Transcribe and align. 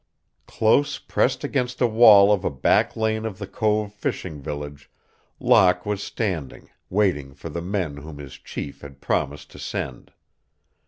Close 0.47 0.97
pressed 0.97 1.43
against 1.43 1.79
a 1.79 1.85
wall 1.85 2.31
of 2.33 2.43
a 2.43 2.49
back 2.49 2.95
lane 2.95 3.23
of 3.23 3.37
the 3.37 3.45
cove 3.45 3.93
fishing 3.93 4.41
village, 4.41 4.89
Locke 5.39 5.85
was 5.85 6.01
standing, 6.01 6.71
waiting 6.89 7.35
for 7.35 7.49
the 7.49 7.61
men 7.61 7.97
whom 7.97 8.17
his 8.17 8.39
chief 8.39 8.81
had 8.81 8.99
promised 8.99 9.51
to 9.51 9.59
send. 9.59 10.11